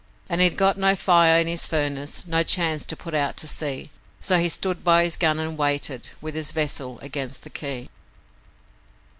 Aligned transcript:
An' 0.29 0.39
he'd 0.39 0.57
got 0.57 0.77
no 0.77 0.95
fire 0.95 1.37
in 1.39 1.45
his 1.45 1.67
furnace, 1.67 2.25
no 2.25 2.41
chance 2.41 2.87
to 2.87 2.95
put 2.97 3.13
out 3.13 3.37
to 3.37 3.47
sea, 3.47 3.91
So 4.19 4.39
he 4.39 4.49
stood 4.49 4.83
by 4.83 5.03
his 5.03 5.15
gun 5.15 5.37
and 5.37 5.55
waited 5.59 6.09
with 6.19 6.33
his 6.33 6.53
vessel 6.53 6.97
against 7.03 7.43
the 7.43 7.51
quay. 7.51 7.87